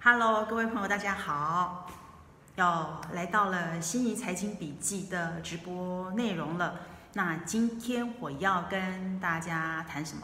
[0.00, 1.90] Hello，各位朋友，大家好！
[2.54, 6.78] 要来到了心仪财经笔记的直播内容了。
[7.14, 10.22] 那今天我要跟大家谈什么？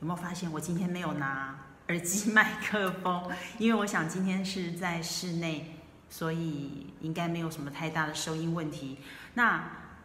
[0.00, 1.56] 有没有发现我今天没有拿
[1.86, 3.30] 耳机麦克风？
[3.58, 5.78] 因为我想今天是在室内，
[6.10, 8.98] 所以应该没有什么太大的收音问题。
[9.34, 9.62] 那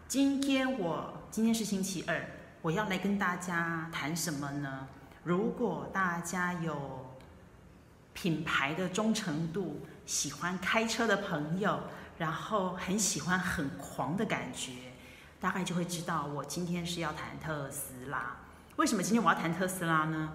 [0.07, 2.23] 今天我今天是星期二，
[2.61, 4.87] 我要来跟大家谈什么呢？
[5.23, 7.06] 如果大家有
[8.17, 11.79] 品牌的忠诚度，喜欢开车的朋友，
[12.17, 14.71] 然后很喜欢很狂的感觉，
[15.39, 18.35] 大概就会知道我今天是要谈特斯拉。
[18.77, 20.31] 为什么今天我要谈特斯拉呢？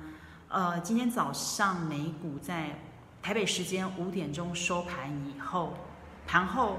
[0.49, 2.79] 呃，今天早上美股在
[3.21, 5.75] 台北时间五点钟收盘以后，
[6.25, 6.79] 盘后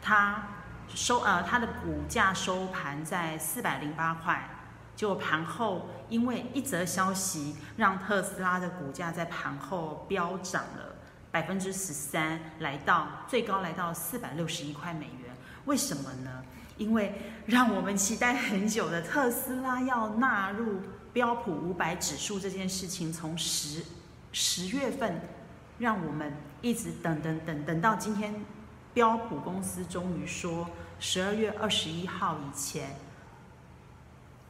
[0.00, 0.46] 它
[0.88, 4.48] 收呃它的股价收盘在四百零八块。
[4.94, 10.94] 就盘后，因为一则消息，让特斯拉的股价在盘后飙涨了
[11.30, 15.34] 百分之十三，来到最高来到四百六十一块美元。
[15.64, 16.44] 为什么呢？
[16.76, 17.14] 因为
[17.46, 20.80] 让我们期待很久的特斯拉要纳入
[21.12, 23.84] 标普五百指数这件事情，从十
[24.32, 25.20] 十月份，
[25.78, 28.34] 让我们一直等等等等到今天，
[28.92, 30.68] 标普公司终于说
[31.00, 32.96] 十二月二十一号以前。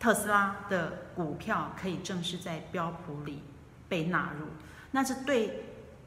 [0.03, 3.41] 特斯拉的股票可以正式在标普里
[3.89, 4.49] 被纳入，
[4.91, 5.63] 那这对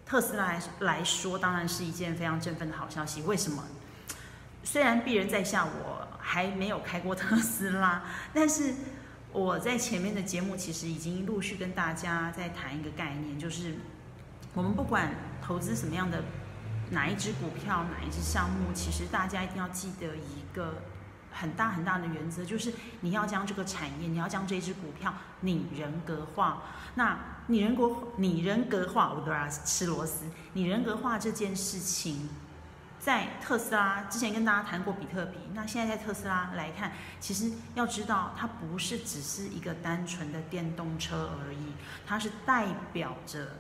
[0.06, 3.22] 特斯拉来来说当然是一件非常振奋的好消息。
[3.22, 3.64] 为什么？
[4.66, 8.74] 虽然鄙人在下，我还没有开过特斯拉，但是
[9.32, 13.76] 我在前面的节目其实已经陆续跟大家在谈一个概念，就是
[14.54, 15.10] 我们不管
[15.42, 16.22] 投资什么样的
[16.90, 20.74] 哪一只股票、哪一只项目，其实大家一定要记得一个。
[21.38, 26.64] 很大很大的原则就是你要将这个产业，你要将这只股票拟人格化。
[26.96, 30.26] 那拟人格拟人格化，我都要吃螺丝。
[30.54, 32.30] 拟人格化这件事情，
[32.98, 41.74] 在特斯拉之前跟大家谈过比特币，那现在在特斯拉来看，其实要知道它不是只是一个单纯的电动车而已，
[42.08, 43.58] 它是代表着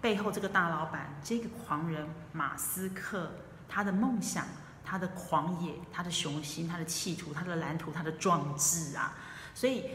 [0.00, 3.32] 背后这个大老板这个狂人马斯克
[3.68, 4.46] 他的梦想。
[4.88, 9.14] 他的狂野，他的雄心，他的企图，他的蓝图，他的壮志啊！
[9.54, 9.90] 所以，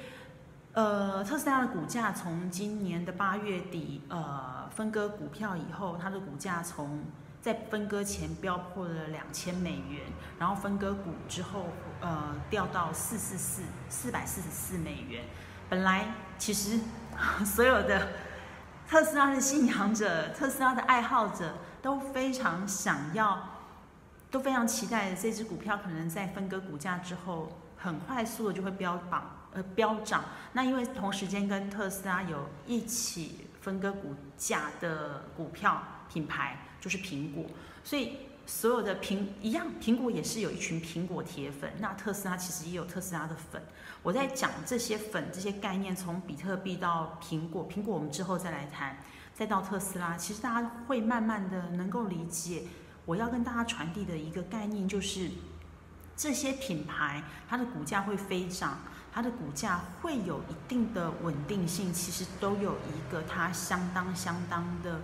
[0.74, 7.04] 呃，特斯拉的股价从今年的八月底，呃，分割股票以后，它的股价从
[7.42, 10.02] 在分割前飙破了两千美元，
[10.38, 11.66] 然后分割股之后，
[12.00, 15.24] 呃，掉到四四四四百四十四美元。
[15.70, 16.80] 本来其实
[17.44, 18.10] 所有的
[18.88, 23.53] 特斯拉的信仰者、特斯拉的爱好者都非常想要。
[24.34, 30.26] 都非常期待这只股票可能在分割股价之后，很快速的就会飙榜呃飙涨。
[30.54, 37.46] 那因为同时间跟特斯拉有一起分割股价的股票品牌就是苹果，
[37.84, 38.18] 所以
[38.48, 41.72] 所有的苹一样，苹果也是有一群苹果铁粉。
[41.78, 43.62] 那特斯拉其实也有特斯拉的粉。
[44.02, 48.98] 我在讲这些粉这些概念，从比特币到苹果，苹果我们之后再来谈，
[49.36, 52.64] 再到特斯拉，其实大家会慢慢的能够理解。
[53.06, 55.30] 我要跟大家传递的一个概念就是，
[56.16, 58.80] 这些品牌它的股价会飞涨，
[59.12, 65.02] 它的股价会有一定的稳定性，其实都有一个它相当相当的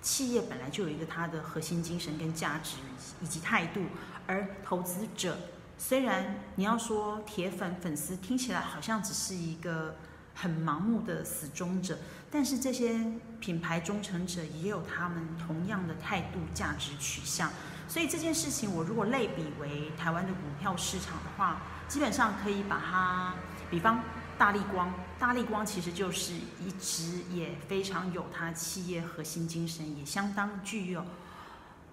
[0.00, 2.76] 企业本来就有一个它的核心精神跟价值
[3.20, 3.82] 以及态度，
[4.26, 5.36] 而投资者
[5.76, 9.94] 虽然你要说铁粉粉丝听起来好像只是一个。
[10.38, 11.96] 很盲目的死忠者，
[12.36, 13.00] 但是这些
[13.40, 17.50] 品牌忠诚者也有他们同样的态度、价值取向。
[17.88, 23.34] 所以这件事情，我如果类比为台湾的股票市场的话，基本上可以把它，
[23.70, 24.02] 比方
[24.36, 31.02] 大力光，大力光其实就是一直也非常有它企业核心精神，也相当具有。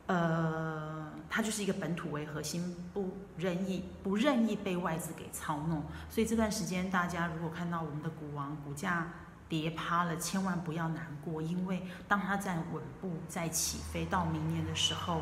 [0.08, 5.86] 呃，它就是一个本土为核心，不任意不任意被外资给操弄。
[6.10, 9.08] 所以这段时间，大家如果看到我们的股王股价
[9.48, 15.22] 跌趴了，千万不要难过，因为当它在稳步在起飞到明年的时候，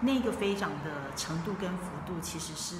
[0.00, 2.76] 那个飞涨的程度跟幅度，其实是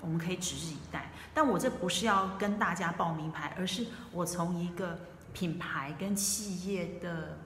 [0.00, 1.10] 我们可以指日以待。
[1.32, 4.98] 但我这不是要跟大家报名牌，而是我从一个
[5.32, 7.38] 品牌跟企业的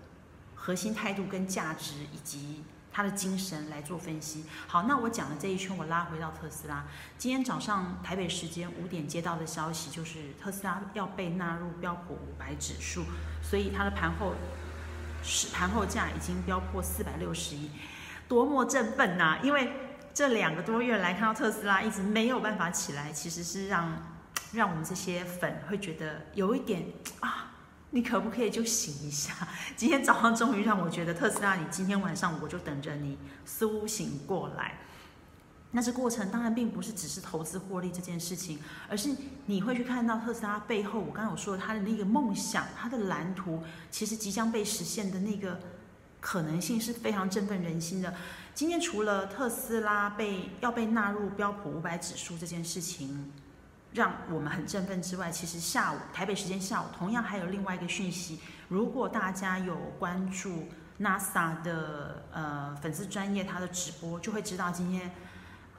[0.55, 2.65] 核心态度跟价值以及。
[2.97, 4.47] 他的精神来做分析。
[4.67, 6.83] 好，那我讲的这一圈，我拉回到特斯拉。
[7.19, 13.05] 今天早上台北时间五点接到的消息，就是特斯拉要被纳入标普五百指数，
[13.43, 14.33] 所以它的盘后
[15.23, 17.71] 是盘后价已经飙破四百六十一，
[18.27, 19.41] 多么振奋呐！
[19.43, 19.71] 因为
[20.15, 23.93] 这两个多月来看到特斯拉一直没有办法起来，其实是让
[24.53, 26.83] 让我们这些粉会觉得有一点
[27.21, 27.56] 啊，
[27.91, 29.33] 你可不可以就醒一下？
[29.77, 34.79] 今天早上终于让我觉得特斯拉，你今天晚上我就等着你苏醒过来。
[35.73, 39.15] 那这过程当然并不是只是投资获利这件事情，而是
[39.47, 45.61] 你会去看到特斯拉背后，我刚刚有说他的那个梦想，他的蓝图，其实即将被实现的那个
[46.21, 48.15] 可能性是非常振奋人心的。
[48.55, 53.33] 今天除了特斯拉被要被纳入标普五百指数这件事情。
[53.97, 58.39] 让我们很振奋之外，其实下午台北时间下午，同样还有另外一个讯息。
[58.69, 60.69] 如果大家有关注
[61.01, 65.11] NASA 的呃粉丝专业他的直播，就会知道今天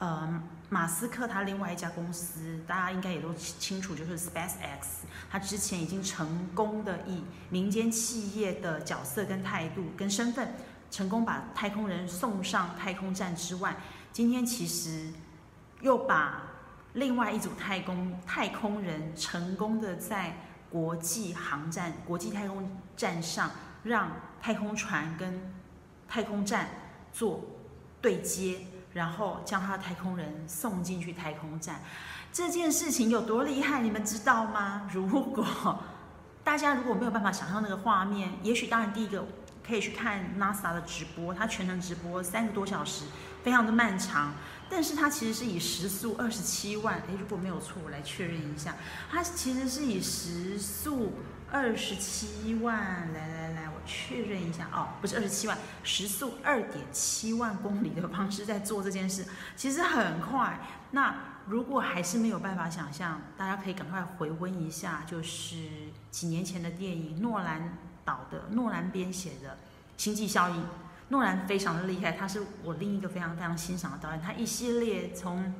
[0.00, 10.54] 呃马斯克他另外一家公司，大家应该也都清楚，就是 SpaceX，他之前已经成功的以民间企业的角色跟态度跟身份，
[10.90, 13.76] 成功把太空人送上太空站之外，
[14.10, 15.12] 今天其实
[15.82, 16.42] 又把。
[16.98, 20.36] 另外一组太空太空人成功的在
[20.68, 23.50] 国际航站、国际太空站上，
[23.84, 24.10] 让
[24.42, 25.54] 太空船跟
[26.08, 26.68] 太空站
[27.12, 27.40] 做
[28.02, 31.80] 对接，然后将他的太空人送进去太空站。
[32.32, 34.90] 这件事情有多厉害，你们知道吗？
[34.92, 35.78] 如果
[36.42, 39.24] 大家如果没有办法想象那个画面，也许当然第一个
[39.64, 43.04] 可以去看 NASA 的直播，它全程直播三个多小时，
[43.44, 44.34] 非常的漫长。
[44.70, 48.76] 但是它其实是以时速二十七万，诶，如果没有错，我来确认一下，
[49.10, 51.14] 它其实是以时速
[51.50, 59.24] 二十七万，来来来，我确认一下哦，不是二十七万，时速二点七万公里的方式在做这件事，
[59.56, 60.60] 其实很快。
[60.90, 61.14] 那
[61.46, 65.56] 如果还是没有办法想象，大家可以赶快回温一下，就是
[66.10, 69.50] 几年前的电影，诺兰导的，诺兰编写的
[69.96, 70.56] 《星际效应》。
[71.08, 74.20] 诺兰非常的厉害，他是我另一个非常非常欣赏的导演。
[74.20, 75.54] 他一系列从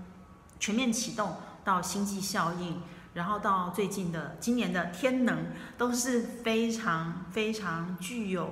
[0.60, 2.82] 全面启动到星际效应，
[3.14, 5.46] 然后到最近的今年的天能，
[5.76, 8.50] 都是非常非常具有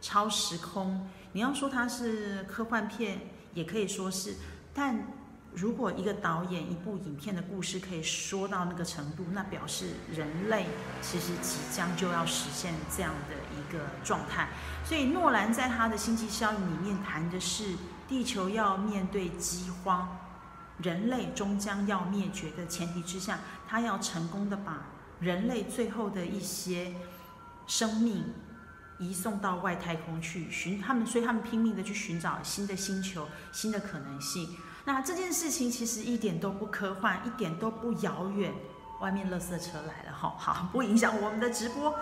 [0.00, 1.08] 超时空。
[1.32, 3.20] 你要说它是科幻片，
[3.54, 4.36] 也可以说是，
[4.72, 5.13] 但。
[5.54, 10.66] 如果一个导演一部影片的故事可以说到那个程度，那表示人类
[11.00, 14.48] 其实即将就要实现这样的一个状态。
[14.84, 17.76] 所以诺兰在他的《星际效应》里面谈的是
[18.08, 20.18] 地球要面对饥荒，
[20.78, 24.88] 人类终将要灭绝的前提之下，他要成功的把
[25.20, 26.92] 人类最后的一些
[27.68, 28.24] 生命
[28.98, 34.56] 移送到外太空去寻他们，所以他们拼命的去寻找新的星球、新的可能性。
[34.84, 38.52] 那这件事情其实一点都不科幻，一点都不遥远。
[39.00, 41.94] 外面垃圾车来了，哈，好，不影响我们的直播。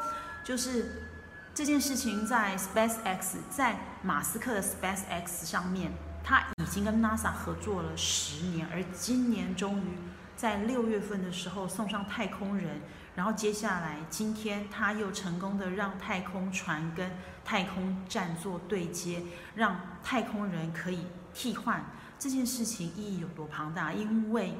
[0.45, 1.09] 就是
[1.55, 5.91] 这件事情在 SpaceX，在马斯克的 SpaceX 上面，
[6.23, 9.99] 他已经跟 NASA 合作了十年，而今年终于
[10.37, 12.81] 在六月份的时候送上太空人，
[13.17, 17.11] 然后接下来今天他又成功的让太空船跟
[17.45, 19.23] 太空站做对接，
[19.55, 21.85] 让太空人可以替换。
[22.23, 23.93] 这件事情意义有多庞大？
[23.93, 24.55] 因为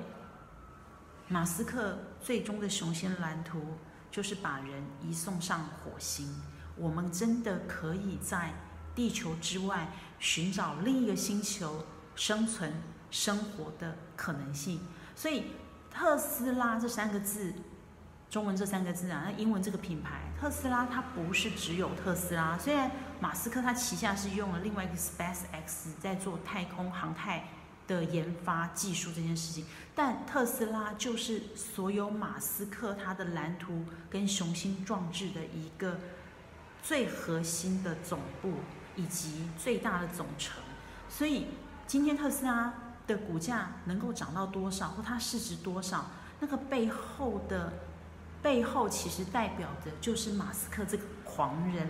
[1.29, 3.79] 马斯克最终的雄心蓝图
[4.11, 6.29] 就是把人移送上火星。
[6.75, 8.53] 我们真的可以在
[8.97, 9.87] 地球之外
[10.19, 11.87] 寻找另一个星球
[12.17, 12.73] 生存
[13.13, 14.81] 生活的可能性。
[15.15, 15.53] 所以，
[15.89, 17.55] 特斯拉这三个字，
[18.29, 22.59] 中文这三个字啊，那英文这个品牌特斯拉，它不是只有特斯拉。
[22.59, 22.91] 虽然
[23.23, 27.45] 马斯克他旗下是用了另外一个 SpaceX 在做太空航太
[27.87, 36.01] 的研发技术这件事情，但特斯拉就是所有马斯克他的蓝图跟雄心壮志的一个
[36.83, 38.55] 最核心的总部
[38.97, 40.61] 以及最大的总成。
[41.09, 41.47] 所以
[41.87, 42.75] 今天特斯拉
[43.07, 46.07] 的股价能够涨到多少，或它市值多少，
[46.41, 47.73] 那个背后的
[48.43, 51.87] 背后其实代表的就是马斯克这个狂人。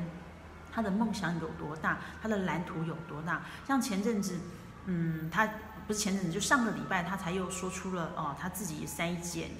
[0.75, 1.99] 他的梦想有多大？
[2.23, 3.43] 他的蓝图有多大？
[3.69, 4.39] 像前阵子，
[4.87, 5.47] 嗯，他
[5.87, 9.51] 不是前阵子，就上个礼拜，他才又说出了哦，他自己筛检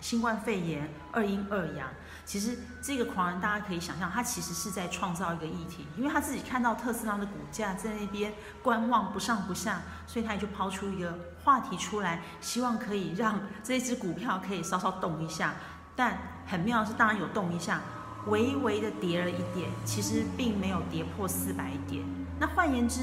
[0.00, 1.88] 新冠肺炎二阴二阳。
[2.26, 15.52] 其实这个狂人，大家可以想象，他其实是在创造一个议题，因为他自己看到特斯拉的股价在那边观望不上不下，所以他也就抛出一个话题出来，希望可以让这只股票可以稍稍动一下。
[15.94, 16.16] 但
[16.46, 17.82] 很妙的是，当然有动一下。
[18.26, 22.04] 微微的跌了一点，其实并没有跌破四百点。
[22.40, 23.00] 那换言之，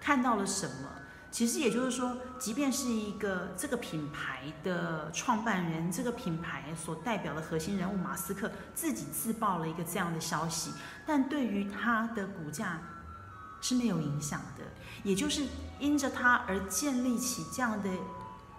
[0.00, 0.88] 看到了什么？
[1.30, 10.72] 其实也就是说，即便是一个这个品牌的创办人，这个品牌所代表的核心人物马斯克自己自曝了一个这样的消息，
[11.06, 12.80] 但对于他的股价
[13.60, 14.64] 是没有影响的。
[15.04, 15.42] 也就是
[15.78, 17.90] 因着他而建立起这样的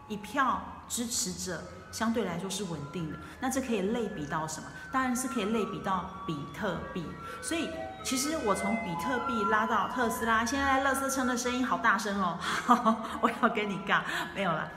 [0.08, 3.18] 一票支持者相对来说是稳定的。
[3.40, 4.68] 那这可以类比到什么？
[4.92, 7.06] 当然是可以类比到比特币。
[7.42, 7.70] 所以
[8.04, 12.38] 其实我从比特币拉到特斯拉，现在乐色车的声音好大声哦，
[13.22, 14.04] 我要跟你杠，
[14.34, 14.70] 没有了，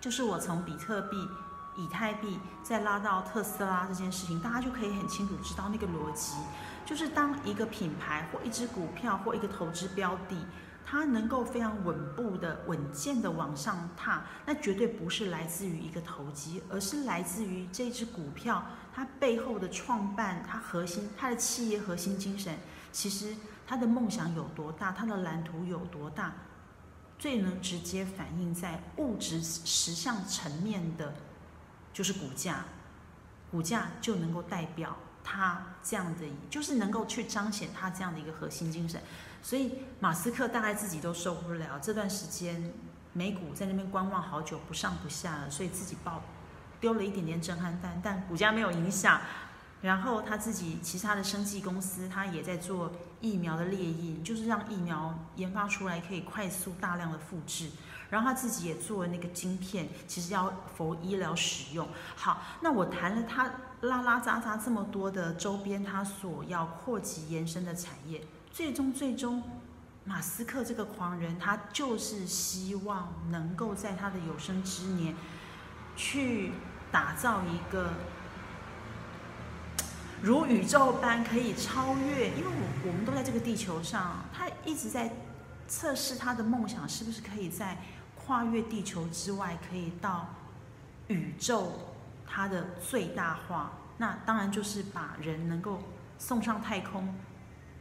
[0.00, 1.28] 就是我从比特币。
[1.76, 6.34] 以太币再拉到特斯拉这件事情，大家就可以很清楚知道那个逻辑，
[6.84, 10.36] 就是当一个品牌或一只股票或一个投资标的，
[10.84, 22.58] 它能够非常稳步的、稳健的往上踏，那绝对不是来自于一个投机，而是来自于这只股票它背后的创办、它核心、它的企业核心精神，
[22.90, 23.34] 其实
[23.66, 26.32] 它的梦想有多大，它的蓝图有多大，
[27.18, 31.14] 最能直接反映在物质实相层面的。
[31.92, 32.64] 就是股价，
[33.50, 39.00] 股价就能够代表他这样的，就是能够去彰显他这样的一个核心精神。
[39.42, 42.72] 所以马斯克大概自己都受不了这段时间
[43.12, 46.22] 美股在那边观望好久不上不下了，所以自己爆
[46.80, 49.20] 丢了一点点震撼弹，但股价没有影响。
[49.82, 57.70] 然后他自己其他的生技公司，他也在做疫苗的列印，就是让疫苗研发出来可以快速大量的复制。
[58.10, 61.88] 然后他自己也做了那个晶片，其实要佛医疗使用。
[62.14, 63.50] 好，那我谈了他
[63.82, 68.22] 拉拉杂杂这么多的周边，他所要扩及延伸的产业，
[68.52, 69.42] 最终最终，
[70.04, 75.14] 马斯克这个狂人，他就是希望能够在他的有生之年，
[75.96, 76.52] 去
[76.92, 77.90] 打造一个
[80.22, 85.10] 如宇宙般可以超越，因为我我们都在这个地球上，他一直在
[85.66, 87.76] 测试他的梦想是不是可以在。
[88.26, 90.28] 跨越地球之外，可以到
[91.08, 91.72] 宇宙，
[92.32, 95.82] 它的最大化，那当然就是把人能够
[96.16, 97.12] 送上太空，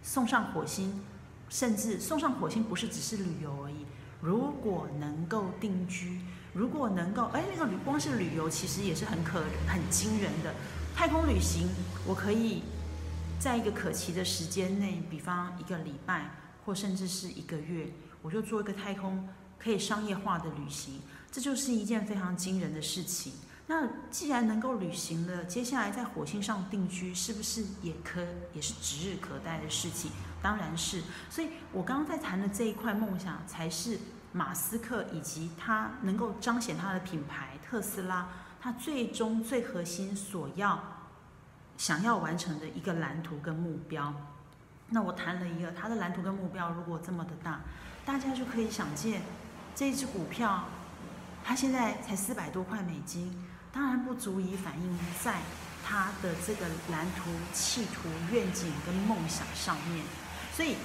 [0.01, 1.01] 送上火星，
[1.49, 3.85] 甚至送上火星不是只是旅游而已。
[4.19, 6.19] 如果能够定居，
[6.53, 10.55] 如果能够，哎，那个旅光是旅游其实也是很可很惊人的。
[10.95, 11.69] 太空旅行，
[12.07, 12.63] 我可以
[13.39, 16.31] 在一个可期的时间内，比方一个礼拜
[16.65, 19.29] 或甚至是一个月，我就做一个太空。
[19.61, 23.33] 可以商业化的旅行，这就是一件非常惊人的事情。
[23.71, 28.19] 那既然能够旅行了，接下来在火星上定居，是不是也可
[28.51, 30.09] 也是指日可待的事情？
[30.41, 31.03] 当然是。
[31.29, 33.99] 所以我刚刚在谈的这一块梦想，才是
[34.31, 40.81] 马斯克以及他能够彰显他的品牌特斯拉，他最终最核心所要
[41.77, 44.11] 想要完成的一个蓝图跟目标。
[44.89, 47.61] 那我谈了一个他的蓝图跟目标，如果这么的大，
[48.03, 49.21] 大家就可以想见。
[49.75, 50.63] 这一只股票，
[51.43, 53.45] 它现在才四百多块美金，
[53.79, 55.39] 当然不足以反映在
[55.85, 60.03] 他的这个蓝图、企图、愿景跟梦想上面。
[60.53, 60.75] 所以，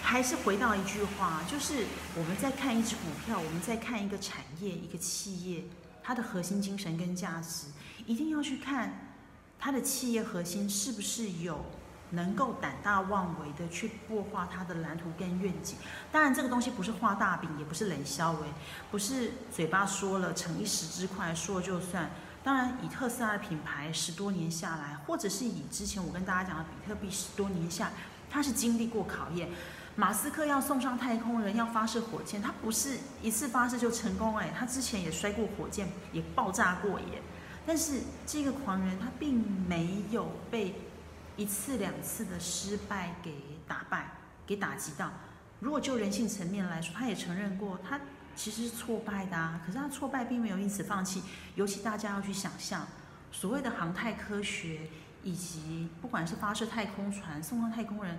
[0.00, 1.84] 还是回到一句话，就是
[2.16, 5.64] 我们在看一只股票，我们在看一个产业、一个企业，
[6.02, 7.66] 它的核心精神跟价值，
[8.06, 9.10] 一定要去看
[9.58, 11.66] 它的企业核心是不是有。
[12.10, 15.76] 能够胆大妄为的去擘画他的蓝图跟愿景，
[16.10, 18.48] 当然这个东西不是画大饼，也不是冷消维，
[18.90, 22.10] 不是嘴巴说了逞一时之快说了就算。
[22.42, 27.90] 当然，以特斯拉的品牌十多年下来，或者是以之前我跟大家讲的比特币十多年下，
[28.30, 29.48] 它是经历过考验。
[29.94, 37.22] 马斯克要送上太空人，要发射火箭，他不是一次发射就成功哎，他之前也摔过火箭，也爆炸过耶。
[37.66, 39.38] 但是这个狂人他并
[39.68, 40.74] 没有被。
[41.40, 43.34] 一次两次的失败给
[43.66, 44.12] 打败，
[44.46, 45.10] 给打击到。
[45.58, 47.98] 如果就人性层面来说，他也承认过，他
[48.36, 49.58] 其实是挫败的啊。
[49.64, 51.22] 可是他挫败并没有因此放弃。
[51.54, 52.86] 尤其大家要去想象，
[53.32, 54.80] 所谓的航太科学，
[55.22, 58.18] 以及不管是发射太空船、送上太空人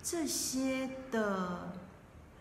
[0.00, 1.72] 这些的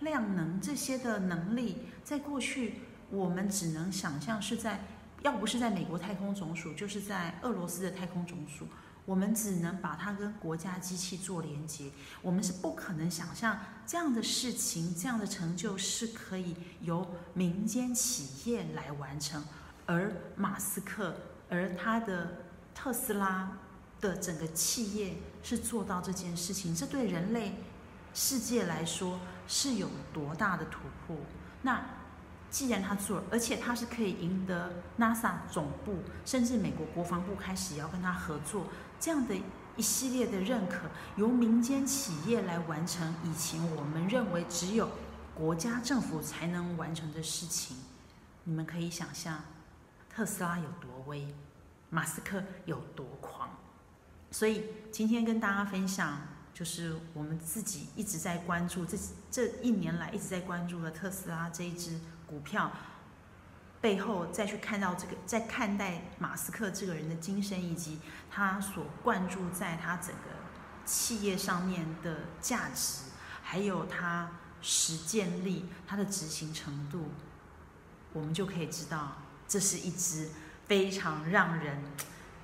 [0.01, 4.79] 量能、这些的能力，在过去我们只能想象是在，
[5.23, 8.67] 要不是在美国太空总署，就是在俄罗斯的太空总署。
[9.09, 11.89] 我们只能把它跟国家机器做连接，
[12.21, 19.43] 我们是不可能想象这样的事情、这样的成就是可以由民间企业来完成，
[19.87, 21.15] 而马斯克、
[21.49, 22.43] 而他的
[22.75, 23.57] 特斯拉
[23.99, 27.55] 的整个企业是做到这件事情，这对人类
[28.13, 31.17] 世界来说是有多大的突破？
[31.63, 31.83] 那
[32.51, 38.67] 既然他做，而且他是可以赢得 NASA 总部，甚至美国国防部开始要跟他合作。
[38.99, 39.35] 这样的
[39.77, 44.89] 一系列的认可，由民间企业来完成以前我们认为只有
[45.33, 47.77] 国家政府才能完成的事情，
[48.43, 49.41] 你们可以想象
[50.09, 51.33] 特斯拉有多威，
[51.89, 53.49] 马斯克有多狂。
[54.31, 56.19] 所以今天跟大家分享，
[56.53, 58.97] 就是我们自己一直在关注这
[59.31, 62.69] 这一年来一直在关注的特斯拉这一只股票。
[63.81, 70.31] 背后再去看到这个，在看待马斯克这个人的精神，以及他所灌注在他整个
[70.85, 73.03] 企业上面的价值，
[73.41, 74.31] 还有他
[74.61, 77.11] 实践力、他的执行程度，
[78.11, 79.13] 我们就可以知道，
[79.47, 80.29] 这是一只
[80.67, 81.81] 非常让人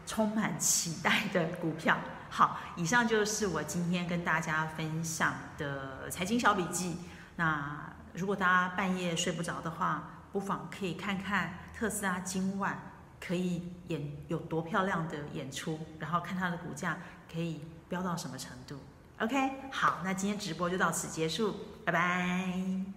[0.07, 1.97] 充满期待的股票。
[2.29, 6.97] 好，以上就是我今天跟大家分享的财经小笔记。
[7.35, 12.77] 那如果大家半夜睡不着的话，不妨可以看看特斯拉今晚
[13.21, 16.97] 可以演有多漂亮的演出，然后看它的股价
[17.31, 18.77] 可以飙到什么程度。
[19.21, 22.94] OK，好，那今天直播就到此结束，拜拜。